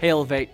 Hey 0.00 0.10
Elevate, 0.10 0.50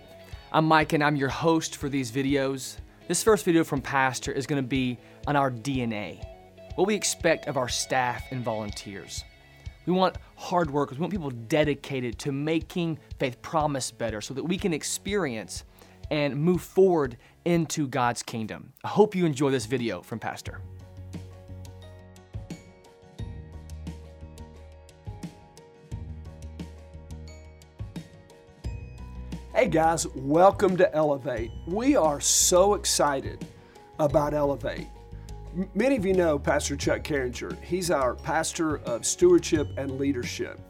I'm 0.53 0.65
Mike 0.65 0.95
and 0.95 1.05
I'm 1.05 1.17
your 1.17 1.29
host 1.29 1.77
for 1.77 1.91
these 1.91 2.11
videos. 2.11 2.79
This 3.09 3.23
first 3.23 3.45
video 3.45 3.63
from 3.63 3.83
Pastor 3.83 4.33
is 4.33 4.47
going 4.47 4.63
to 4.63 4.67
be 4.67 4.99
on 5.27 5.37
our 5.37 5.51
DNA, 5.51 6.25
what 6.77 6.87
we 6.87 6.95
expect 6.95 7.47
of 7.47 7.59
our 7.59 7.69
staff 7.69 8.25
and 8.31 8.43
volunteers. 8.43 9.23
We 9.85 9.93
want 9.93 10.17
hard 10.37 10.71
workers, 10.71 10.97
we 10.97 11.03
want 11.03 11.13
people 11.13 11.29
dedicated 11.29 12.19
to 12.21 12.33
making 12.33 12.99
Faith 13.19 13.43
Promise 13.43 13.91
better 13.91 14.23
so 14.23 14.33
that 14.33 14.45
we 14.45 14.57
can 14.57 14.73
experience 14.73 15.65
and 16.11 16.35
move 16.35 16.63
forward 16.63 17.19
into 17.45 17.87
God's 17.87 18.23
kingdom. 18.23 18.73
I 18.83 18.89
hope 18.89 19.15
you 19.15 19.27
enjoy 19.27 19.51
this 19.51 19.67
video 19.67 20.01
from 20.01 20.21
Pastor. 20.21 20.63
Guys, 29.75 30.07
welcome 30.15 30.77
to 30.77 30.95
Elevate. 30.95 31.51
We 31.67 31.97
are 31.97 32.21
so 32.21 32.75
excited 32.75 33.45
about 33.99 34.33
Elevate. 34.33 34.87
M- 35.59 35.69
Many 35.75 35.97
of 35.97 36.07
you 36.07 36.13
know 36.13 36.39
Pastor 36.39 36.77
Chuck 36.77 37.03
Carringer. 37.03 37.61
He's 37.61 37.91
our 37.91 38.15
pastor 38.15 38.77
of 38.83 39.05
stewardship 39.05 39.67
and 39.77 39.99
leadership. 39.99 40.61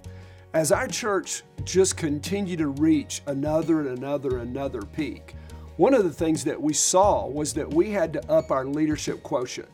As 0.55 0.73
our 0.73 0.89
church 0.89 1.43
just 1.65 1.99
continued 1.99 2.61
to 2.61 2.69
reach 2.69 3.21
another 3.27 3.81
and 3.81 3.99
another 3.99 4.39
and 4.39 4.57
another 4.57 4.81
peak, 4.81 5.37
one 5.77 5.93
of 5.93 6.05
the 6.05 6.11
things 6.11 6.43
that 6.45 6.59
we 6.59 6.73
saw 6.73 7.27
was 7.27 7.53
that 7.53 7.75
we 7.75 7.91
had 7.91 8.11
to 8.15 8.33
up 8.33 8.51
our 8.51 8.65
leadership 8.65 9.23
quotient. 9.23 9.69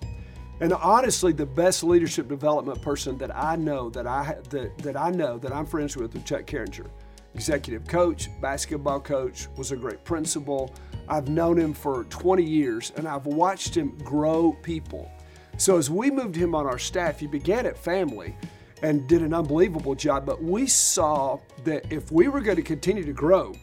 And 0.59 0.73
honestly, 0.73 1.33
the 1.33 1.47
best 1.47 1.84
leadership 1.84 2.27
development 2.27 2.83
person 2.83 3.17
that 3.19 3.33
I 3.33 3.55
know 3.55 3.91
that 3.91 4.09
I 4.09 4.39
that, 4.48 4.77
that 4.78 4.97
I 4.97 5.12
know 5.12 5.39
that 5.39 5.53
I'm 5.53 5.67
friends 5.67 5.97
with 5.97 6.17
is 6.17 6.25
Chuck 6.25 6.47
Carringer 6.47 6.89
executive 7.34 7.86
coach, 7.86 8.28
basketball 8.41 9.00
coach, 9.00 9.48
was 9.56 9.73
a 9.73 9.77
great 9.77 10.05
principal. 10.05 10.75
I've 11.09 11.28
known 11.28 11.59
him 11.59 11.75
for 11.75 12.05
20 12.05 12.42
years 12.42 12.92
and 12.97 13.06
I've 13.06 13.27
watched 13.27 13.77
him 13.77 13.97
grow 13.98 14.53
people. 14.62 15.11
So 15.56 15.77
as 15.77 15.91
we 15.91 16.11
moved 16.11 16.36
him 16.36 16.55
on 16.55 16.67
our 16.67 16.78
staff, 16.78 17.20
he 17.20 17.27
began 17.27 17.67
at 17.67 17.77
family 17.77 18.36
and 18.83 19.06
did 19.06 19.23
an 19.23 19.34
unbelievable 19.34 19.95
job. 19.95 20.25
But 20.25 20.42
we 20.42 20.67
saw 20.67 21.39
that 21.64 21.91
if 21.92 22.11
we 22.11 22.28
were 22.28 22.41
going 22.41 22.56
to 22.56 22.62
continue 22.62 23.05
to 23.05 23.12
grow, 23.12 23.55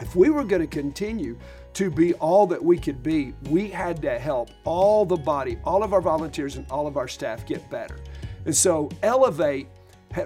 if 0.00 0.14
we 0.14 0.30
were 0.30 0.44
going 0.44 0.62
to 0.62 0.68
continue 0.68 1.38
to 1.74 1.90
be 1.90 2.14
all 2.14 2.46
that 2.46 2.62
we 2.62 2.76
could 2.78 3.02
be, 3.02 3.34
we 3.48 3.68
had 3.68 4.02
to 4.02 4.18
help 4.18 4.50
all 4.64 5.04
the 5.04 5.16
body, 5.16 5.58
all 5.64 5.82
of 5.82 5.92
our 5.92 6.00
volunteers, 6.00 6.56
and 6.56 6.66
all 6.70 6.86
of 6.86 6.96
our 6.96 7.08
staff 7.08 7.46
get 7.46 7.68
better. 7.70 7.98
And 8.44 8.56
so, 8.56 8.88
Elevate 9.02 9.68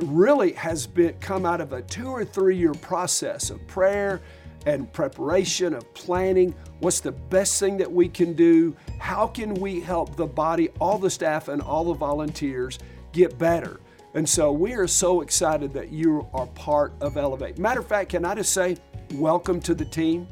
really 0.02 0.52
has 0.52 0.86
been 0.86 1.14
come 1.20 1.44
out 1.44 1.61
of 1.61 1.72
a 1.72 1.83
two 1.83 2.08
or 2.08 2.25
three 2.25 2.56
year 2.56 2.75
process 2.75 3.50
of 3.50 3.66
prayer 3.66 4.20
and 4.66 4.92
preparation 4.92 5.74
of 5.74 5.92
planning. 5.94 6.55
What's 6.80 7.00
the 7.00 7.12
best 7.12 7.58
thing 7.58 7.77
that 7.78 7.91
we 7.91 8.08
can 8.08 8.33
do? 8.34 8.77
How 8.98 9.27
can 9.27 9.55
we 9.55 9.80
help 9.80 10.16
the 10.16 10.27
body 10.27 10.69
all 10.80 10.98
the 10.98 11.11
staff 11.11 11.48
and 11.48 11.61
all 11.61 11.84
the 11.84 11.94
volunteers 11.94 12.78
get 13.12 13.39
better? 13.39 13.80
And 14.14 14.28
so 14.28 14.52
we 14.52 14.74
are 14.74 14.86
so 14.86 15.22
excited 15.22 15.72
that 15.72 15.91
you 15.91 16.27
are 16.34 16.46
part 16.48 16.92
of 17.00 17.17
elevate. 17.17 17.58
Matter 17.58 17.80
of 17.80 17.86
fact 17.86 18.11
can 18.11 18.24
i 18.24 18.34
just 18.34 18.52
say 18.52 18.77
welcome 19.14 19.61
to 19.61 19.74
the 19.74 19.84
team. 19.84 20.28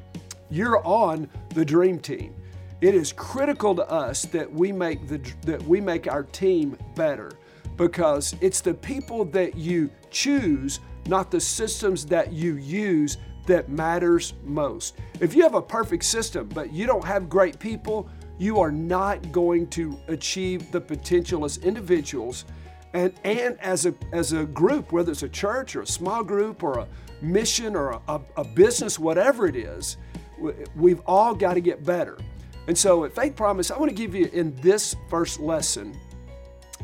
You're 0.51 0.85
on 0.87 1.29
the 1.55 1.65
dream 1.65 1.99
team. 1.99 2.35
It 2.81 2.95
is 2.95 3.13
critical 3.13 3.75
to 3.75 3.89
us 3.91 4.25
that 4.27 4.51
we 4.51 4.73
make 4.73 5.07
the 5.07 5.21
that 5.43 5.63
we 5.63 5.81
make 5.81 6.11
our 6.11 6.23
team 6.23 6.77
better 6.95 7.33
because 7.81 8.37
it's 8.43 8.61
the 8.61 8.75
people 8.75 9.25
that 9.25 9.57
you 9.57 9.91
choose, 10.11 10.81
not 11.07 11.31
the 11.31 11.41
systems 11.41 12.05
that 12.05 12.31
you 12.31 12.57
use, 12.57 13.17
that 13.47 13.71
matters 13.71 14.35
most. 14.45 14.97
If 15.19 15.35
you 15.35 15.43
have 15.45 15.55
a 15.55 15.63
perfect 15.63 16.05
system, 16.05 16.47
but 16.49 16.75
you 16.75 16.87
don't 16.87 17.05
have 17.07 17.31
great 17.31 17.59
people, 17.59 18.07
you 18.39 18.61
are 18.61 18.71
not 18.71 19.33
going 19.33 19.67
to 19.69 19.99
achieve 20.09 20.71
the 20.73 20.81
potential 20.81 21.43
as 21.47 21.57
individuals 21.57 22.45
and, 22.93 23.15
and 23.25 23.59
as, 23.61 23.87
a, 23.87 23.95
as 24.13 24.35
a 24.35 24.45
group, 24.45 24.93
whether 24.93 25.11
it's 25.11 25.23
a 25.23 25.29
church 25.29 25.75
or 25.75 25.81
a 25.81 25.87
small 25.87 26.23
group 26.23 26.63
or 26.63 26.81
a 26.81 26.89
mission 27.23 27.75
or 27.75 27.99
a, 28.09 28.21
a 28.37 28.45
business, 28.45 28.99
whatever 28.99 29.47
it 29.47 29.57
is, 29.57 29.97
we've 30.77 31.01
all 31.07 31.35
got 31.35 31.55
to 31.55 31.63
get 31.63 31.83
better. 31.83 32.19
And 32.67 32.77
so 32.77 33.05
at 33.05 33.15
Faith 33.15 33.37
Promise, 33.37 33.71
I 33.71 33.79
want 33.79 33.89
to 33.89 33.95
give 33.95 34.15
you 34.15 34.27
in 34.35 34.55
this 34.57 34.95
first 35.09 35.41
lesson 35.41 35.99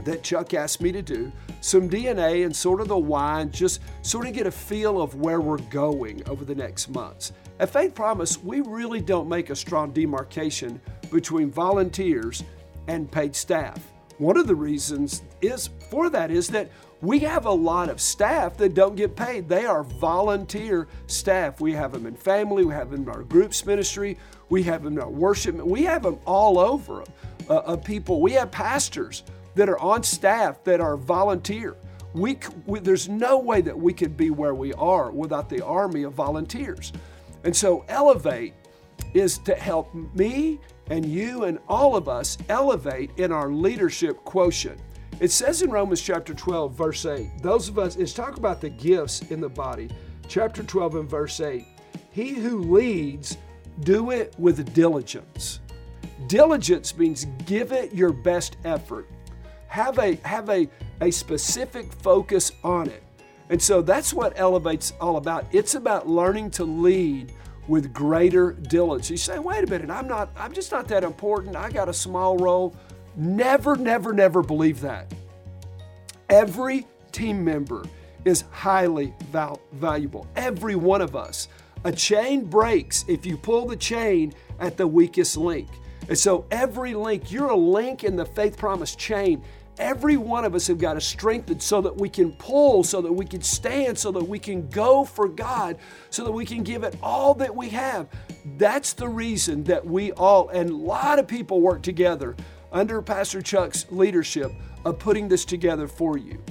that 0.04 0.22
Chuck 0.22 0.54
asked 0.54 0.80
me 0.80 0.92
to 0.92 1.02
do, 1.02 1.32
some 1.60 1.88
DNA 1.88 2.44
and 2.44 2.54
sort 2.54 2.80
of 2.80 2.88
the 2.88 2.96
and 2.96 3.52
just 3.52 3.80
sort 4.02 4.26
of 4.26 4.32
get 4.32 4.46
a 4.46 4.50
feel 4.50 5.00
of 5.00 5.14
where 5.16 5.40
we're 5.40 5.58
going 5.58 6.26
over 6.28 6.44
the 6.44 6.54
next 6.54 6.88
months. 6.88 7.32
At 7.58 7.70
Faith 7.70 7.94
Promise, 7.94 8.42
we 8.42 8.60
really 8.60 9.00
don't 9.00 9.28
make 9.28 9.50
a 9.50 9.56
strong 9.56 9.90
demarcation 9.90 10.80
between 11.10 11.50
volunteers 11.50 12.44
and 12.88 13.10
paid 13.10 13.34
staff. 13.34 13.80
One 14.18 14.36
of 14.36 14.46
the 14.46 14.54
reasons 14.54 15.22
is 15.42 15.68
for 15.90 16.08
that 16.10 16.30
is 16.30 16.48
that 16.48 16.70
we 17.02 17.18
have 17.20 17.44
a 17.44 17.50
lot 17.50 17.90
of 17.90 18.00
staff 18.00 18.56
that 18.56 18.74
don't 18.74 18.96
get 18.96 19.14
paid. 19.14 19.48
They 19.48 19.66
are 19.66 19.82
volunteer 19.82 20.88
staff. 21.06 21.60
We 21.60 21.72
have 21.72 21.92
them 21.92 22.06
in 22.06 22.16
family, 22.16 22.64
we 22.64 22.72
have 22.72 22.90
them 22.90 23.02
in 23.02 23.08
our 23.08 23.22
groups 23.22 23.66
ministry, 23.66 24.16
we 24.48 24.62
have 24.62 24.82
them 24.82 24.94
in 24.94 25.02
our 25.02 25.10
worship, 25.10 25.56
we 25.56 25.82
have 25.84 26.02
them 26.02 26.18
all 26.24 26.58
over 26.58 27.04
uh, 27.50 27.58
of 27.58 27.84
people. 27.84 28.20
We 28.20 28.32
have 28.32 28.50
pastors 28.50 29.24
that 29.56 29.68
are 29.68 29.78
on 29.80 30.02
staff 30.02 30.62
that 30.64 30.80
are 30.80 30.96
volunteer. 30.96 31.76
We, 32.14 32.38
we, 32.66 32.78
there's 32.78 33.08
no 33.08 33.38
way 33.38 33.60
that 33.62 33.76
we 33.76 33.92
could 33.92 34.16
be 34.16 34.30
where 34.30 34.54
we 34.54 34.72
are 34.74 35.10
without 35.10 35.48
the 35.48 35.64
army 35.64 36.04
of 36.04 36.12
volunteers. 36.12 36.92
And 37.42 37.54
so, 37.54 37.84
Elevate 37.88 38.54
is 39.12 39.38
to 39.38 39.54
help 39.54 39.92
me 40.14 40.60
and 40.88 41.04
you 41.04 41.44
and 41.44 41.58
all 41.68 41.96
of 41.96 42.08
us 42.08 42.38
elevate 42.48 43.10
in 43.16 43.32
our 43.32 43.50
leadership 43.50 44.22
quotient. 44.24 44.78
It 45.20 45.30
says 45.30 45.62
in 45.62 45.70
Romans 45.70 46.02
chapter 46.02 46.34
12, 46.34 46.74
verse 46.74 47.06
8, 47.06 47.42
those 47.42 47.68
of 47.68 47.78
us, 47.78 47.96
it's 47.96 48.12
talk 48.12 48.36
about 48.36 48.60
the 48.60 48.68
gifts 48.68 49.22
in 49.30 49.40
the 49.40 49.48
body. 49.48 49.88
Chapter 50.28 50.62
12 50.62 50.96
and 50.96 51.10
verse 51.10 51.40
8, 51.40 51.64
he 52.10 52.34
who 52.34 52.58
leads, 52.58 53.38
do 53.80 54.10
it 54.10 54.34
with 54.38 54.74
diligence. 54.74 55.60
Diligence 56.26 56.96
means 56.96 57.26
give 57.46 57.72
it 57.72 57.94
your 57.94 58.12
best 58.12 58.56
effort 58.64 59.08
have 59.68 59.98
a 59.98 60.16
have 60.24 60.48
a, 60.48 60.68
a 61.00 61.10
specific 61.10 61.92
focus 61.92 62.52
on 62.62 62.88
it. 62.88 63.02
And 63.48 63.62
so 63.62 63.80
that's 63.80 64.12
what 64.12 64.32
Elevate's 64.36 64.92
all 65.00 65.16
about. 65.16 65.46
It's 65.52 65.74
about 65.74 66.08
learning 66.08 66.50
to 66.52 66.64
lead 66.64 67.32
with 67.68 67.92
greater 67.92 68.52
diligence. 68.52 69.10
You 69.10 69.16
say, 69.16 69.38
wait 69.38 69.64
a 69.64 69.66
minute, 69.66 69.90
I'm 69.90 70.08
not, 70.08 70.30
I'm 70.36 70.52
just 70.52 70.72
not 70.72 70.88
that 70.88 71.04
important. 71.04 71.56
I 71.56 71.70
got 71.70 71.88
a 71.88 71.92
small 71.92 72.36
role. 72.38 72.74
Never, 73.16 73.76
never, 73.76 74.12
never 74.12 74.42
believe 74.42 74.80
that. 74.80 75.12
Every 76.28 76.86
team 77.12 77.44
member 77.44 77.84
is 78.24 78.44
highly 78.50 79.14
val- 79.30 79.60
valuable. 79.72 80.26
Every 80.36 80.74
one 80.74 81.00
of 81.00 81.14
us. 81.14 81.48
A 81.84 81.92
chain 81.92 82.44
breaks 82.44 83.04
if 83.06 83.24
you 83.24 83.36
pull 83.36 83.66
the 83.66 83.76
chain 83.76 84.32
at 84.58 84.76
the 84.76 84.86
weakest 84.86 85.36
link. 85.36 85.68
And 86.08 86.18
so 86.18 86.46
every 86.50 86.94
link, 86.94 87.30
you're 87.32 87.50
a 87.50 87.56
link 87.56 88.04
in 88.04 88.16
the 88.16 88.24
faith 88.24 88.56
promise 88.56 88.94
chain. 88.94 89.42
Every 89.78 90.16
one 90.16 90.46
of 90.46 90.54
us 90.54 90.66
have 90.68 90.78
got 90.78 90.94
to 90.94 91.00
strengthen 91.00 91.60
so 91.60 91.82
that 91.82 91.94
we 91.94 92.08
can 92.08 92.32
pull, 92.32 92.82
so 92.82 93.02
that 93.02 93.12
we 93.12 93.26
can 93.26 93.42
stand, 93.42 93.98
so 93.98 94.10
that 94.12 94.26
we 94.26 94.38
can 94.38 94.68
go 94.70 95.04
for 95.04 95.28
God, 95.28 95.76
so 96.08 96.24
that 96.24 96.32
we 96.32 96.46
can 96.46 96.62
give 96.62 96.82
it 96.82 96.96
all 97.02 97.34
that 97.34 97.54
we 97.54 97.68
have. 97.70 98.08
That's 98.56 98.94
the 98.94 99.08
reason 99.08 99.64
that 99.64 99.84
we 99.84 100.12
all, 100.12 100.48
and 100.48 100.70
a 100.70 100.76
lot 100.76 101.18
of 101.18 101.28
people 101.28 101.60
work 101.60 101.82
together 101.82 102.36
under 102.72 103.02
Pastor 103.02 103.42
Chuck's 103.42 103.84
leadership 103.90 104.50
of 104.86 104.98
putting 104.98 105.28
this 105.28 105.44
together 105.44 105.86
for 105.86 106.16
you. 106.16 106.42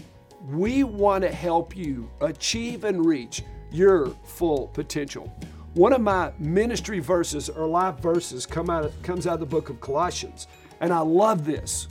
We 0.47 0.83
want 0.83 1.23
to 1.23 1.31
help 1.31 1.75
you 1.75 2.09
achieve 2.21 2.83
and 2.83 3.03
reach 3.03 3.43
your 3.71 4.09
full 4.23 4.67
potential. 4.67 5.35
One 5.75 5.91
of 5.91 5.99
my 5.99 6.31
ministry 6.39 6.99
verses 6.99 7.49
or 7.49 7.67
life 7.67 7.99
verses 7.99 8.45
come 8.45 8.69
out 8.69 8.85
of, 8.85 9.01
comes 9.03 9.27
out 9.27 9.33
of 9.33 9.39
the 9.41 9.45
book 9.45 9.69
of 9.69 9.81
Colossians, 9.81 10.47
and 10.79 10.93
I 10.93 10.99
love 10.99 11.43
this. 11.43 11.89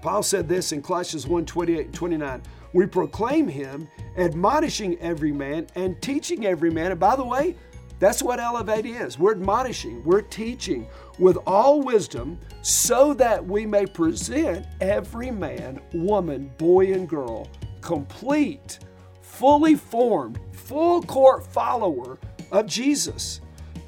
Paul 0.00 0.22
said 0.22 0.48
this 0.48 0.72
in 0.72 0.80
Colossians 0.80 1.26
1 1.26 1.44
28 1.44 1.84
and 1.84 1.94
29. 1.94 2.42
We 2.72 2.86
proclaim 2.86 3.46
him, 3.46 3.88
admonishing 4.16 4.98
every 5.00 5.32
man 5.32 5.66
and 5.74 6.00
teaching 6.00 6.46
every 6.46 6.70
man. 6.70 6.92
And 6.92 6.98
by 6.98 7.14
the 7.14 7.24
way, 7.24 7.56
that's 7.98 8.22
what 8.22 8.40
Elevate 8.40 8.86
is. 8.86 9.18
We're 9.18 9.32
admonishing, 9.32 10.02
we're 10.02 10.22
teaching 10.22 10.88
with 11.18 11.36
all 11.46 11.82
wisdom 11.82 12.40
so 12.62 13.12
that 13.14 13.44
we 13.44 13.66
may 13.66 13.84
present 13.84 14.64
every 14.80 15.30
man, 15.30 15.78
woman, 15.92 16.50
boy, 16.56 16.94
and 16.94 17.06
girl 17.06 17.50
complete, 17.82 18.78
fully 19.20 19.74
formed, 19.74 20.40
full 20.52 21.02
court 21.02 21.44
follower 21.44 22.18
of 22.52 22.66
Jesus. 22.66 23.40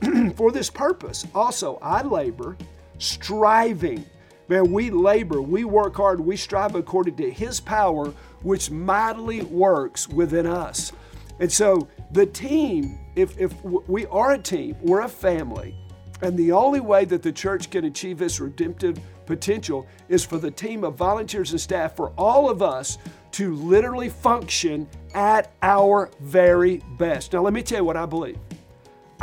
For 0.37 0.51
this 0.51 0.71
purpose, 0.71 1.25
also, 1.35 1.79
I 1.81 2.03
labor, 2.03 2.57
striving. 2.99 4.05
Man, 4.49 4.73
we 4.73 4.91
labor, 4.91 5.41
we 5.41 5.65
work 5.65 5.97
hard, 5.97 6.21
we 6.21 6.37
strive 6.37 6.75
according 6.75 7.17
to 7.17 7.31
His 7.31 7.61
power, 7.61 8.13
which 8.43 8.71
mightily 8.71 9.43
works 9.43 10.09
within 10.09 10.47
us. 10.47 10.93
And 11.41 11.51
so 11.51 11.89
The 12.13 12.27
team, 12.27 12.99
if, 13.17 13.39
if 13.39 13.53
we 13.65 14.07
are 14.07 14.33
a 14.33 14.39
team, 14.39 14.77
we're 14.81 15.01
a 15.01 15.09
family, 15.09 15.75
and 16.23 16.37
the 16.37 16.53
only 16.53 16.81
way 16.81 17.05
that 17.07 17.23
the 17.23 17.33
church 17.33 17.71
can 17.71 17.87
achieve 17.87 18.23
its 18.23 18.39
redemptive 18.39 18.99
potential 19.27 19.87
is 20.09 20.25
for 20.25 20.39
the 20.39 20.51
team 20.51 20.85
of 20.85 20.95
volunteers 20.95 21.51
and 21.51 21.61
staff, 21.61 21.97
for 21.97 22.11
all 22.17 22.49
of 22.49 22.63
us 22.63 22.99
to 23.33 23.55
literally 23.57 24.09
function 24.09 24.87
at 25.15 25.53
our 25.63 26.09
very 26.21 26.83
best. 26.99 27.33
Now, 27.33 27.43
let 27.43 27.53
me 27.53 27.63
tell 27.63 27.79
you 27.79 27.85
what 27.85 27.97
I 27.97 28.07
believe. 28.07 28.39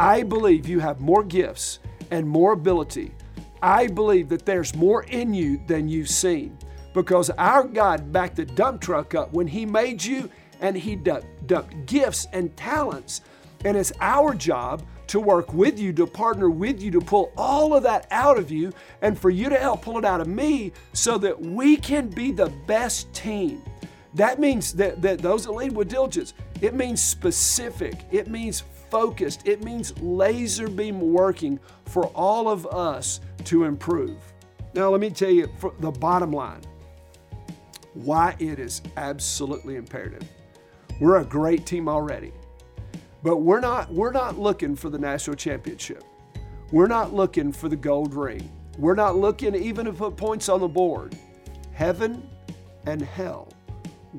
I 0.01 0.23
believe 0.23 0.67
you 0.67 0.79
have 0.79 0.99
more 0.99 1.23
gifts 1.23 1.77
and 2.09 2.27
more 2.27 2.53
ability. 2.53 3.13
I 3.61 3.85
believe 3.85 4.29
that 4.29 4.47
there's 4.47 4.73
more 4.73 5.03
in 5.03 5.31
you 5.31 5.61
than 5.67 5.87
you've 5.87 6.09
seen 6.09 6.57
because 6.95 7.29
our 7.37 7.63
God 7.65 8.11
backed 8.11 8.37
the 8.37 8.45
dump 8.45 8.81
truck 8.81 9.13
up 9.13 9.31
when 9.31 9.45
He 9.45 9.63
made 9.63 10.03
you 10.03 10.27
and 10.59 10.75
He 10.75 10.95
dumped 10.95 11.85
gifts 11.85 12.25
and 12.33 12.57
talents. 12.57 13.21
And 13.63 13.77
it's 13.77 13.93
our 14.01 14.33
job 14.33 14.83
to 15.05 15.19
work 15.19 15.53
with 15.53 15.77
you, 15.77 15.93
to 15.93 16.07
partner 16.07 16.49
with 16.49 16.81
you, 16.81 16.89
to 16.89 16.99
pull 16.99 17.31
all 17.37 17.75
of 17.75 17.83
that 17.83 18.07
out 18.09 18.39
of 18.39 18.49
you, 18.49 18.73
and 19.03 19.15
for 19.15 19.29
you 19.29 19.49
to 19.49 19.57
help 19.57 19.83
pull 19.83 19.99
it 19.99 20.05
out 20.05 20.19
of 20.19 20.25
me 20.25 20.71
so 20.93 21.19
that 21.19 21.39
we 21.39 21.77
can 21.77 22.07
be 22.07 22.31
the 22.31 22.49
best 22.65 23.13
team. 23.13 23.61
That 24.15 24.39
means 24.39 24.73
that, 24.73 24.99
that 25.03 25.19
those 25.19 25.45
that 25.45 25.51
lead 25.51 25.73
with 25.73 25.89
diligence, 25.89 26.33
it 26.59 26.73
means 26.73 27.03
specific, 27.03 28.03
it 28.09 28.27
means 28.29 28.63
focused, 28.91 29.47
it 29.47 29.63
means 29.63 29.97
laser 29.99 30.67
beam 30.67 30.99
working 30.99 31.59
for 31.85 32.07
all 32.07 32.49
of 32.49 32.67
us 32.67 33.21
to 33.45 33.63
improve. 33.63 34.17
Now, 34.73 34.89
let 34.89 35.01
me 35.01 35.09
tell 35.09 35.31
you 35.31 35.49
the 35.79 35.91
bottom 35.91 36.31
line 36.31 36.61
why 37.93 38.35
it 38.39 38.59
is 38.59 38.81
absolutely 38.97 39.75
imperative. 39.75 40.23
We're 40.99 41.17
a 41.17 41.25
great 41.25 41.65
team 41.65 41.89
already. 41.89 42.31
But 43.23 43.37
we're 43.37 43.59
not, 43.59 43.91
we're 43.93 44.11
not 44.11 44.37
looking 44.37 44.75
for 44.75 44.89
the 44.89 44.97
national 44.97 45.35
championship. 45.35 46.03
We're 46.71 46.87
not 46.87 47.13
looking 47.13 47.51
for 47.51 47.69
the 47.69 47.75
gold 47.75 48.13
ring. 48.13 48.49
We're 48.77 48.95
not 48.95 49.15
looking 49.15 49.53
even 49.55 49.85
to 49.85 49.93
put 49.93 50.15
points 50.15 50.49
on 50.49 50.61
the 50.61 50.67
board. 50.67 51.15
Heaven 51.73 52.27
and 52.85 53.01
hell 53.01 53.51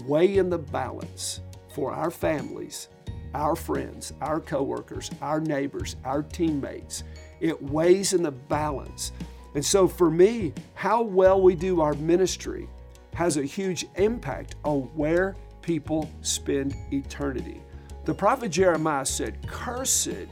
weigh 0.06 0.36
in 0.36 0.50
the 0.50 0.58
balance 0.58 1.40
for 1.74 1.92
our 1.92 2.10
families, 2.10 2.88
our 3.34 3.56
friends, 3.56 4.12
our 4.20 4.40
coworkers, 4.40 5.10
our 5.20 5.40
neighbors, 5.40 5.96
our 6.04 6.22
teammates. 6.22 7.04
It 7.40 7.60
weighs 7.62 8.12
in 8.12 8.22
the 8.22 8.30
balance. 8.30 9.12
And 9.54 9.64
so 9.64 9.86
for 9.86 10.10
me, 10.10 10.52
how 10.74 11.02
well 11.02 11.40
we 11.40 11.54
do 11.54 11.80
our 11.80 11.94
ministry 11.94 12.68
has 13.14 13.36
a 13.36 13.44
huge 13.44 13.86
impact 13.96 14.56
on 14.64 14.82
where 14.94 15.36
people 15.60 16.10
spend 16.22 16.74
eternity. 16.92 17.60
The 18.04 18.14
prophet 18.14 18.50
Jeremiah 18.50 19.06
said, 19.06 19.46
Cursed 19.46 20.28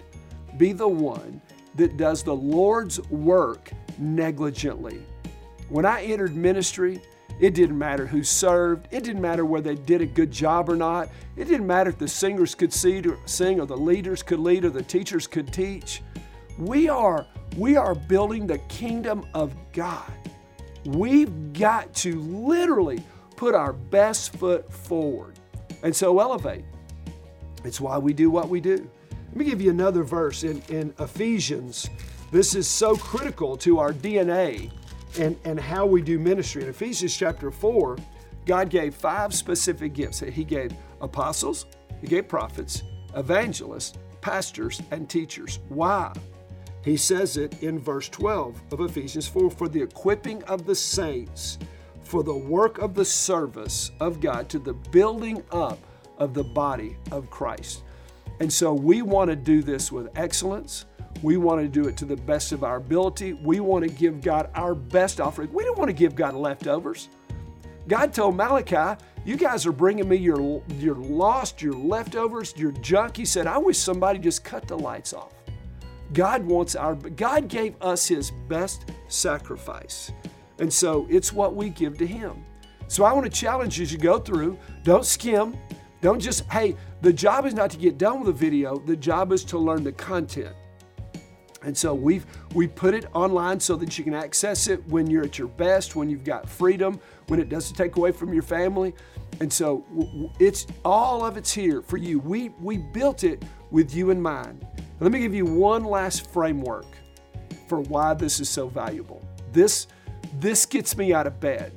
be 0.57 0.73
the 0.73 0.89
one 0.89 1.41
that 1.77 1.97
does 1.97 2.23
the 2.23 2.35
Lord's 2.35 3.01
work 3.11 3.71
negligently. 3.99 5.03
When 5.69 5.87
I 5.87 6.03
entered 6.03 6.35
ministry, 6.35 7.01
it 7.41 7.55
didn't 7.55 7.79
matter 7.79 8.07
who 8.07 8.23
served. 8.23 8.87
It 8.91 9.03
didn't 9.03 9.23
matter 9.23 9.47
whether 9.47 9.75
they 9.75 9.83
did 9.83 10.03
a 10.03 10.07
good 10.07 10.31
job 10.31 10.69
or 10.69 10.77
not. 10.77 11.09
It 11.37 11.47
didn't 11.47 11.67
matter 11.67 11.89
if 11.89 11.97
the 11.97 12.07
singers 12.07 12.55
could 12.55 12.73
sing 12.73 13.61
or 13.61 13.67
the 13.67 13.77
leaders 13.77 14.23
could 14.23 14.41
lead 14.41 14.67
or 14.67 14.71
the 14.71 14.83
teachers 14.83 15.27
could 15.27 15.51
teach. 15.51 16.03
We 16.59 16.91
are, 16.91 17.27
we 17.57 17.77
are 17.77 17.95
building 17.95 18.47
the 18.47 18.59
kingdom 18.59 19.27
of 19.33 19.55
God. 19.73 20.13
We've 20.85 21.55
got 21.55 21.95
to 21.95 22.21
literally 22.21 23.03
put 23.37 23.55
our 23.55 23.73
best 23.73 24.35
foot 24.35 24.71
forward. 24.71 25.39
And 25.83 25.97
so 25.97 26.21
elevate. 26.21 26.67
It's 27.65 27.81
why 27.81 27.97
we 27.97 28.13
do 28.13 28.31
what 28.31 28.51
we 28.51 28.61
do. 28.61 28.91
Let 29.29 29.37
me 29.37 29.47
give 29.47 29.63
you 29.63 29.71
another 29.71 30.03
verse 30.03 30.45
in, 30.45 30.61
in 30.69 30.93
Ephesians. 30.99 31.89
This 32.31 32.55
is 32.55 32.69
so 32.69 32.97
critical 32.97 33.57
to 33.59 33.79
our 33.79 33.93
DNA 33.93 34.71
and, 35.19 35.37
and 35.45 35.59
how 35.59 35.87
we 35.87 36.03
do 36.03 36.19
ministry. 36.19 36.63
In 36.63 36.69
Ephesians 36.69 37.17
chapter 37.17 37.51
4, 37.51 37.97
God 38.47 38.71
gave 38.71 38.95
five 38.95 39.35
specific 39.35 39.95
gifts. 39.95 40.21
He 40.21 40.45
gave 40.45 40.73
apostles, 41.01 41.67
He 42.01 42.07
gave 42.07 42.29
prophets, 42.29 42.83
evangelists, 43.15 43.99
pastors, 44.21 44.83
and 44.91 45.09
teachers. 45.09 45.61
Why? 45.69 46.13
He 46.83 46.97
says 46.97 47.37
it 47.37 47.63
in 47.63 47.79
verse 47.79 48.09
12 48.09 48.63
of 48.73 48.81
Ephesians 48.81 49.27
4 49.29 49.51
for 49.51 49.69
the 49.69 49.83
equipping 49.83 50.43
of 50.45 50.65
the 50.65 50.75
saints, 50.75 51.59
for 52.03 52.23
the 52.23 52.37
work 52.37 52.79
of 52.79 52.95
the 52.95 53.05
service 53.05 53.91
of 54.01 54.21
God, 54.21 54.49
to 54.49 54.59
the 54.59 54.73
building 54.73 55.43
up 55.53 55.79
of 56.19 56.33
the 56.35 56.45
body 56.45 56.97
of 57.11 57.31
Christ. 57.31 57.83
And 58.41 58.51
so 58.51 58.73
we 58.73 59.03
want 59.03 59.31
to 59.31 59.37
do 59.37 59.63
this 59.63 59.93
with 59.93 60.09
excellence. 60.17 60.87
We 61.23 61.37
want 61.37 61.61
to 61.61 61.69
do 61.69 61.87
it 61.89 61.97
to 61.99 62.07
the 62.07 62.17
best 62.17 62.53
of 62.53 62.65
our 62.65 62.77
ability. 62.77 63.35
We 63.35 63.61
want 63.61 63.87
to 63.87 63.91
give 63.91 64.23
God 64.23 64.51
our 64.55 64.75
best 64.75 65.21
offering. 65.21 65.53
We 65.53 65.65
don't 65.65 65.79
want 65.79 65.91
to 65.91 65.95
give 65.95 66.15
God 66.15 66.35
leftovers. 66.35 67.11
God 67.87 68.15
told 68.15 68.37
Malachi, 68.37 69.03
You 69.25 69.37
guys 69.37 69.67
are 69.67 69.73
bringing 69.73 70.09
me 70.09 70.17
your, 70.17 70.63
your 70.79 70.95
lost, 70.95 71.61
your 71.61 71.75
leftovers, 71.75 72.55
your 72.57 72.73
junk. 72.73 73.17
He 73.17 73.27
said, 73.27 73.47
I 73.47 73.59
wish 73.59 73.79
somebody 73.79 74.19
just 74.19 74.43
cut 74.43 74.67
the 74.67 74.79
lights 74.79 75.13
off. 75.13 75.35
God 76.15 76.45
wants 76.45 76.75
our, 76.75 76.95
God 76.95 77.49
gave 77.49 77.75
us 77.83 78.09
His 78.09 78.31
best 78.49 78.91
sacrifice. 79.09 80.13
And 80.59 80.73
so 80.73 81.07
it's 81.11 81.33
what 81.33 81.55
we 81.55 81.69
give 81.69 81.99
to 81.99 82.07
Him. 82.07 82.45
So 82.89 83.05
I 83.05 83.13
want 83.13 83.25
to 83.25 83.31
challenge 83.31 83.79
you 83.79 83.83
as 83.83 83.93
you 83.93 83.99
go 83.99 84.19
through, 84.19 84.59
don't 84.83 85.05
skim, 85.05 85.57
don't 86.01 86.21
just, 86.21 86.45
hey, 86.51 86.77
the 87.03 87.13
job 87.13 87.47
is 87.47 87.55
not 87.55 87.71
to 87.71 87.77
get 87.77 87.99
done 87.99 88.21
with 88.21 88.29
a 88.29 88.33
video, 88.33 88.79
the 88.79 88.97
job 88.97 89.33
is 89.33 89.45
to 89.45 89.59
learn 89.59 89.85
the 89.85 89.93
content. 89.93 90.55
And 91.63 91.77
so 91.77 91.93
we've 91.93 92.25
we 92.55 92.67
put 92.67 92.95
it 92.95 93.05
online 93.13 93.61
so 93.61 93.77
that 93.77 93.99
you 93.99 94.05
can 94.05 94.15
access 94.15 94.67
it 94.67 94.87
when 94.89 95.11
you're 95.11 95.25
at 95.25 95.39
your 95.39 95.49
best, 95.49 95.95
when 95.95 96.09
you've 96.09 96.25
got 96.25 96.49
freedom, 96.49 96.99
when 97.27 97.39
it 97.39 97.51
doesn't 97.51 97.77
take 97.77 97.97
away 97.97 98.13
from 98.13 98.33
your 98.33 98.43
family. 98.43 98.95
And 99.41 99.53
so 99.53 99.85
it's 100.39 100.67
all 100.87 101.25
of 101.25 101.37
it's 101.37 101.53
here 101.53 101.83
for 101.83 101.99
you. 101.99 102.19
We 102.19 102.49
we 102.61 102.79
built 102.79 103.25
it 103.25 103.45
with 103.71 103.95
you 103.95 104.09
in 104.09 104.21
mind. 104.23 104.67
Let 105.01 105.13
me 105.13 105.19
give 105.19 105.35
you 105.35 105.45
one 105.45 105.85
last 105.85 106.31
framework 106.31 106.87
for 107.69 107.81
why 107.81 108.15
this 108.15 108.41
is 108.41 108.49
so 108.49 108.69
valuable. 108.69 109.23
This 109.53 109.87
this 110.39 110.65
gets 110.65 110.97
me 110.97 111.13
out 111.13 111.27
of 111.27 111.41
bed. 111.41 111.73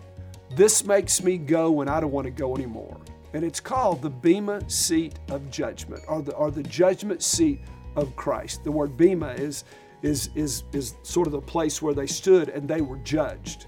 This 0.55 0.85
makes 0.85 1.21
me 1.21 1.37
go 1.37 1.71
when 1.71 1.89
I 1.89 1.99
don't 1.99 2.11
want 2.11 2.25
to 2.25 2.31
go 2.31 2.55
anymore 2.55 3.01
and 3.33 3.43
it's 3.43 3.59
called 3.59 4.01
the 4.01 4.09
Bema 4.09 4.67
seat 4.69 5.19
of 5.29 5.49
judgment, 5.49 6.03
or 6.07 6.21
the, 6.21 6.33
or 6.33 6.51
the 6.51 6.63
judgment 6.63 7.23
seat 7.23 7.61
of 7.95 8.15
Christ. 8.15 8.63
The 8.63 8.71
word 8.71 8.95
Bema 8.95 9.29
is, 9.29 9.63
is, 10.03 10.29
is, 10.35 10.63
is 10.71 10.95
sort 11.03 11.27
of 11.27 11.33
the 11.33 11.41
place 11.41 11.81
where 11.81 11.93
they 11.93 12.07
stood 12.07 12.49
and 12.49 12.67
they 12.67 12.81
were 12.81 12.97
judged. 12.97 13.65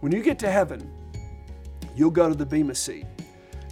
When 0.00 0.12
you 0.12 0.22
get 0.22 0.38
to 0.40 0.50
heaven, 0.50 0.90
you'll 1.94 2.10
go 2.10 2.28
to 2.28 2.34
the 2.34 2.46
Bema 2.46 2.74
seat. 2.74 3.04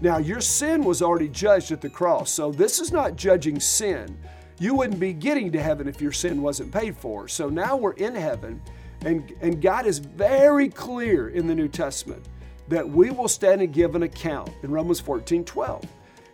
Now, 0.01 0.19
your 0.19 0.41
sin 0.41 0.85
was 0.85 1.01
already 1.01 1.29
judged 1.29 1.73
at 1.73 1.81
the 1.81 1.89
cross, 1.89 2.31
so 2.31 2.53
this 2.53 2.79
is 2.81 2.93
not 2.93 3.17
judging 3.17 3.61
sin. 3.61 4.19
You 4.59 4.75
wouldn't 4.75 5.01
be 5.01 5.13
getting 5.13 5.51
to 5.53 5.63
heaven 5.63 5.89
if 5.89 6.01
your 6.01 6.13
sin 6.13 6.43
wasn't 6.43 6.73
paid 6.73 6.97
for. 6.97 7.29
So 7.29 7.49
now 7.49 7.77
we're 7.77 7.93
in 7.93 8.15
heaven, 8.15 8.61
and, 9.05 9.33
and 9.41 9.63
God 9.63 9.87
is 9.87 9.99
very 9.99 10.69
clear 10.69 11.31
in 11.31 11.47
the 11.47 11.55
New 11.55 11.69
Testament 11.69 12.27
that 12.69 12.89
we 12.89 13.11
will 13.11 13.29
stand 13.29 13.61
and 13.61 13.73
give 13.73 13.95
an 13.95 14.03
account 14.03 14.51
in 14.63 14.71
Romans 14.71 15.01
14 15.01 15.45
12. 15.45 15.85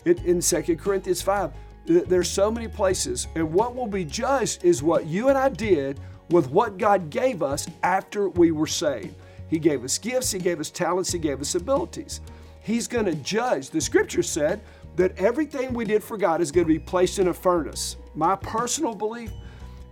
It, 0.04 0.24
in 0.24 0.40
2 0.40 0.76
Corinthians 0.76 1.20
5, 1.20 1.52
there's 1.86 2.30
so 2.30 2.50
many 2.50 2.68
places, 2.68 3.26
and 3.34 3.52
what 3.52 3.74
will 3.74 3.86
be 3.86 4.04
judged 4.04 4.64
is 4.64 4.82
what 4.82 5.06
you 5.06 5.28
and 5.28 5.36
I 5.36 5.48
did 5.48 5.98
with 6.30 6.48
what 6.50 6.78
God 6.78 7.10
gave 7.10 7.42
us 7.42 7.66
after 7.82 8.28
we 8.28 8.52
were 8.52 8.66
saved. 8.66 9.14
He 9.48 9.58
gave 9.58 9.84
us 9.84 9.98
gifts, 9.98 10.30
He 10.30 10.38
gave 10.38 10.60
us 10.60 10.70
talents, 10.70 11.10
He 11.10 11.18
gave 11.18 11.40
us 11.40 11.54
abilities. 11.54 12.20
He's 12.62 12.86
going 12.86 13.06
to 13.06 13.14
judge. 13.16 13.70
The 13.70 13.80
scripture 13.80 14.22
said 14.22 14.60
that 14.96 15.16
everything 15.18 15.72
we 15.72 15.84
did 15.84 16.04
for 16.04 16.16
God 16.16 16.40
is 16.40 16.52
going 16.52 16.66
to 16.66 16.72
be 16.72 16.78
placed 16.78 17.18
in 17.18 17.28
a 17.28 17.34
furnace. 17.34 17.96
My 18.14 18.36
personal 18.36 18.94
belief 18.94 19.32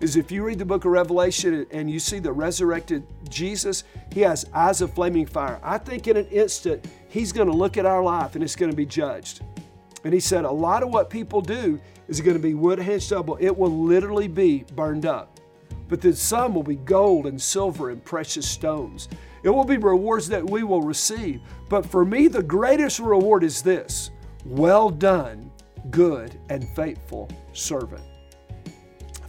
is 0.00 0.16
if 0.16 0.30
you 0.30 0.44
read 0.44 0.58
the 0.58 0.64
book 0.64 0.84
of 0.84 0.92
Revelation 0.92 1.66
and 1.70 1.90
you 1.90 1.98
see 1.98 2.18
the 2.18 2.32
resurrected 2.32 3.04
Jesus, 3.28 3.84
he 4.12 4.20
has 4.20 4.46
eyes 4.54 4.80
of 4.80 4.92
flaming 4.92 5.26
fire. 5.26 5.58
I 5.62 5.78
think 5.78 6.06
in 6.06 6.16
an 6.16 6.26
instant, 6.26 6.86
he's 7.08 7.32
going 7.32 7.48
to 7.48 7.56
look 7.56 7.76
at 7.76 7.86
our 7.86 8.02
life 8.02 8.34
and 8.34 8.44
it's 8.44 8.56
going 8.56 8.70
to 8.70 8.76
be 8.76 8.86
judged. 8.86 9.42
And 10.04 10.14
he 10.14 10.20
said, 10.20 10.44
a 10.44 10.50
lot 10.50 10.82
of 10.82 10.90
what 10.90 11.10
people 11.10 11.40
do 11.40 11.80
is 12.06 12.20
going 12.20 12.36
to 12.36 12.42
be 12.42 12.54
wood, 12.54 12.78
hay, 12.78 13.00
stubble. 13.00 13.36
It 13.40 13.56
will 13.56 13.70
literally 13.70 14.28
be 14.28 14.64
burned 14.74 15.04
up. 15.04 15.40
But 15.88 16.00
then 16.00 16.14
some 16.14 16.54
will 16.54 16.62
be 16.62 16.76
gold 16.76 17.26
and 17.26 17.40
silver 17.40 17.90
and 17.90 18.04
precious 18.04 18.48
stones. 18.48 19.08
It 19.42 19.50
will 19.50 19.64
be 19.64 19.78
rewards 19.78 20.28
that 20.28 20.48
we 20.48 20.62
will 20.62 20.82
receive. 20.82 21.40
But 21.68 21.84
for 21.84 22.04
me, 22.04 22.28
the 22.28 22.42
greatest 22.42 23.00
reward 23.00 23.42
is 23.42 23.62
this 23.62 24.10
well 24.44 24.90
done, 24.90 25.50
good 25.90 26.38
and 26.48 26.68
faithful 26.76 27.28
servant 27.52 28.02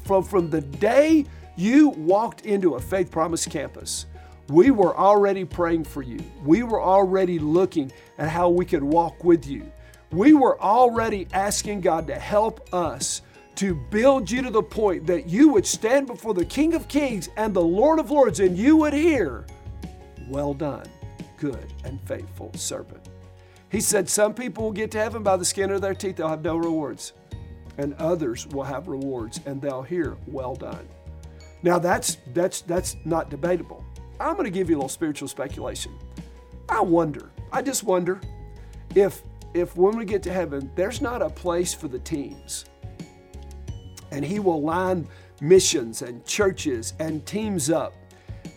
from, 0.09 0.23
from 0.23 0.49
the 0.49 0.61
day 0.61 1.23
you 1.55 1.89
walked 1.89 2.41
into 2.41 2.73
a 2.73 2.79
Faith 2.79 3.11
Promise 3.11 3.45
campus, 3.45 4.07
we 4.47 4.71
were 4.71 4.97
already 4.97 5.45
praying 5.45 5.83
for 5.83 6.01
you. 6.01 6.17
We 6.43 6.63
were 6.63 6.81
already 6.81 7.37
looking 7.37 7.91
at 8.17 8.27
how 8.27 8.49
we 8.49 8.65
could 8.65 8.83
walk 8.83 9.23
with 9.23 9.45
you. 9.45 9.71
We 10.09 10.33
were 10.33 10.59
already 10.59 11.27
asking 11.31 11.81
God 11.81 12.07
to 12.07 12.15
help 12.15 12.73
us 12.73 13.21
to 13.57 13.75
build 13.75 14.31
you 14.31 14.41
to 14.41 14.49
the 14.49 14.63
point 14.63 15.05
that 15.05 15.29
you 15.29 15.49
would 15.49 15.67
stand 15.67 16.07
before 16.07 16.33
the 16.33 16.43
King 16.43 16.73
of 16.73 16.87
Kings 16.87 17.29
and 17.37 17.53
the 17.53 17.61
Lord 17.61 17.99
of 17.99 18.09
Lords 18.09 18.39
and 18.39 18.57
you 18.57 18.77
would 18.77 18.93
hear, 18.93 19.45
Well 20.27 20.55
done, 20.55 20.87
good 21.37 21.71
and 21.83 22.01
faithful 22.07 22.51
servant. 22.55 23.07
He 23.71 23.79
said, 23.79 24.09
Some 24.09 24.33
people 24.33 24.63
will 24.63 24.71
get 24.71 24.89
to 24.89 24.97
heaven 24.97 25.21
by 25.21 25.37
the 25.37 25.45
skin 25.45 25.69
of 25.69 25.81
their 25.81 25.93
teeth, 25.93 26.15
they'll 26.15 26.29
have 26.29 26.41
no 26.41 26.57
rewards. 26.57 27.13
And 27.79 27.93
others 27.93 28.45
will 28.47 28.65
have 28.65 28.89
rewards 28.89 29.39
and 29.45 29.61
they'll 29.61 29.81
hear, 29.81 30.17
Well 30.27 30.53
done. 30.53 30.85
Now 31.63 31.79
that's 31.79 32.17
that's 32.33 32.59
that's 32.61 32.97
not 33.05 33.29
debatable. 33.29 33.85
I'm 34.19 34.33
going 34.33 34.43
to 34.43 34.51
give 34.51 34.69
you 34.69 34.75
a 34.75 34.79
little 34.79 34.89
spiritual 34.89 35.29
speculation. 35.29 35.97
I 36.67 36.81
wonder, 36.81 37.31
I 37.53 37.61
just 37.61 37.83
wonder 37.85 38.19
if 38.95 39.23
if 39.53 39.77
when 39.77 39.97
we 39.97 40.03
get 40.03 40.21
to 40.23 40.33
heaven, 40.33 40.69
there's 40.75 40.99
not 40.99 41.21
a 41.21 41.29
place 41.29 41.73
for 41.73 41.87
the 41.87 41.99
teams. 41.99 42.65
And 44.11 44.25
he 44.25 44.39
will 44.39 44.61
line 44.61 45.07
missions 45.39 46.01
and 46.01 46.25
churches 46.25 46.95
and 46.99 47.25
teams 47.25 47.69
up 47.69 47.93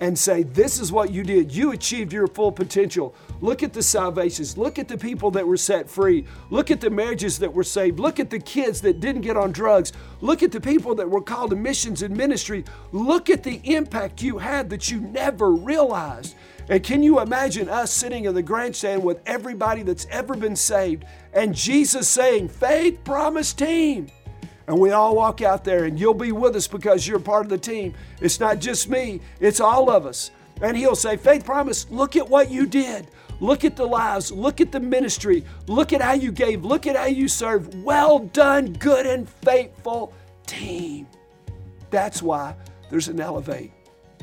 and 0.02 0.18
say, 0.18 0.42
This 0.42 0.80
is 0.80 0.90
what 0.90 1.12
you 1.12 1.22
did. 1.22 1.54
You 1.54 1.70
achieved 1.70 2.12
your 2.12 2.26
full 2.26 2.50
potential. 2.50 3.14
Look 3.40 3.62
at 3.62 3.72
the 3.72 3.84
salvations. 3.84 4.58
Look 4.58 4.80
at 4.80 4.88
the 4.88 4.98
people 4.98 5.30
that 5.30 5.46
were 5.46 5.56
set 5.56 5.88
free. 5.88 6.26
Look 6.50 6.72
at 6.72 6.80
the 6.80 6.90
marriages 6.90 7.38
that 7.38 7.54
were 7.54 7.62
saved. 7.62 8.00
Look 8.00 8.18
at 8.18 8.28
the 8.28 8.40
kids 8.40 8.80
that 8.80 8.98
didn't 8.98 9.22
get 9.22 9.36
on 9.36 9.52
drugs. 9.52 9.92
Look 10.20 10.42
at 10.42 10.50
the 10.50 10.60
people 10.60 10.96
that 10.96 11.08
were 11.08 11.22
called 11.22 11.50
to 11.50 11.56
missions 11.56 12.02
and 12.02 12.16
ministry. 12.16 12.64
Look 12.90 13.30
at 13.30 13.44
the 13.44 13.60
impact 13.62 14.22
you 14.22 14.38
had 14.38 14.70
that 14.70 14.90
you 14.90 15.00
never 15.00 15.52
realized. 15.52 16.34
And 16.68 16.82
can 16.82 17.04
you 17.04 17.20
imagine 17.20 17.68
us 17.68 17.92
sitting 17.92 18.24
in 18.24 18.34
the 18.34 18.42
grandstand 18.42 19.04
with 19.04 19.20
everybody 19.24 19.84
that's 19.84 20.08
ever 20.10 20.34
been 20.34 20.56
saved 20.56 21.04
and 21.32 21.54
Jesus 21.54 22.08
saying, 22.08 22.48
Faith 22.48 23.04
Promise 23.04 23.52
Team? 23.52 24.08
And 24.66 24.78
we 24.78 24.90
all 24.90 25.16
walk 25.16 25.42
out 25.42 25.64
there, 25.64 25.84
and 25.84 25.98
you'll 25.98 26.14
be 26.14 26.32
with 26.32 26.56
us 26.56 26.68
because 26.68 27.06
you're 27.06 27.18
part 27.18 27.44
of 27.44 27.50
the 27.50 27.58
team. 27.58 27.94
It's 28.20 28.38
not 28.38 28.60
just 28.60 28.88
me, 28.88 29.20
it's 29.40 29.60
all 29.60 29.90
of 29.90 30.06
us. 30.06 30.30
And 30.60 30.76
he'll 30.76 30.94
say, 30.94 31.16
Faith 31.16 31.44
Promise, 31.44 31.90
look 31.90 32.16
at 32.16 32.28
what 32.28 32.50
you 32.50 32.66
did. 32.66 33.08
Look 33.40 33.64
at 33.64 33.74
the 33.74 33.86
lives. 33.86 34.30
Look 34.30 34.60
at 34.60 34.70
the 34.70 34.78
ministry. 34.78 35.44
Look 35.66 35.92
at 35.92 36.00
how 36.00 36.12
you 36.12 36.30
gave. 36.30 36.64
Look 36.64 36.86
at 36.86 36.94
how 36.94 37.06
you 37.06 37.26
served. 37.26 37.74
Well 37.82 38.20
done, 38.20 38.74
good 38.74 39.04
and 39.04 39.28
faithful 39.28 40.12
team. 40.46 41.08
That's 41.90 42.22
why 42.22 42.54
there's 42.88 43.08
an 43.08 43.18
elevate. 43.18 43.72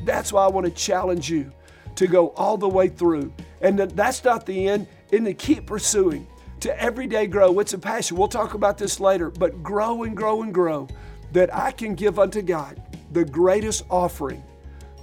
That's 0.04 0.32
why 0.32 0.44
I 0.44 0.48
want 0.48 0.64
to 0.66 0.72
challenge 0.72 1.28
you 1.28 1.52
to 1.96 2.06
go 2.06 2.28
all 2.30 2.56
the 2.56 2.68
way 2.68 2.88
through. 2.88 3.30
And 3.60 3.78
that's 3.78 4.24
not 4.24 4.46
the 4.46 4.68
end, 4.68 4.86
and 5.12 5.26
to 5.26 5.34
keep 5.34 5.66
pursuing, 5.66 6.26
to 6.60 6.80
every 6.80 7.06
day 7.06 7.26
grow. 7.26 7.58
It's 7.58 7.72
a 7.72 7.78
passion. 7.78 8.16
We'll 8.16 8.28
talk 8.28 8.54
about 8.54 8.78
this 8.78 9.00
later, 9.00 9.30
but 9.30 9.62
grow 9.62 10.02
and 10.04 10.16
grow 10.16 10.42
and 10.42 10.52
grow 10.52 10.88
that 11.32 11.54
I 11.54 11.72
can 11.72 11.94
give 11.94 12.18
unto 12.18 12.42
God 12.42 12.80
the 13.12 13.24
greatest 13.24 13.84
offering 13.90 14.42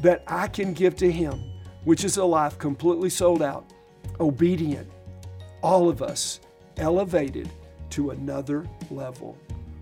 that 0.02 0.24
I 0.28 0.48
can 0.48 0.74
give 0.74 0.96
to 0.98 1.12
Him, 1.12 1.42
which 1.84 2.04
is 2.04 2.18
a 2.18 2.26
life 2.26 2.58
completely 2.58 3.10
sold 3.10 3.42
out, 3.42 3.66
obedient, 4.20 4.90
all 5.62 5.90
of 5.90 6.02
us 6.02 6.40
elevated 6.78 7.50
to 7.92 8.12
another 8.12 8.68
level. 8.92 9.38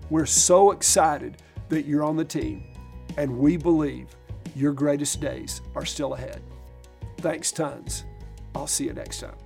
We're 0.08 0.26
so 0.26 0.70
excited 0.70 1.36
that 1.68 1.84
you're 1.84 2.04
on 2.04 2.16
the 2.16 2.24
team, 2.24 2.64
and 3.16 3.38
we 3.38 3.56
believe 3.56 4.08
your 4.54 4.72
greatest 4.72 5.20
days 5.20 5.60
are 5.74 5.84
still 5.84 6.14
ahead. 6.14 6.40
Thanks 7.18 7.52
tons. 7.52 8.04
I'll 8.54 8.66
see 8.66 8.84
you 8.84 8.92
next 8.92 9.20
time. 9.20 9.45